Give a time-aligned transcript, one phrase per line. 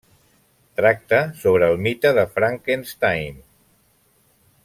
[0.79, 3.39] Tracta sobre el mite de Frankenstein.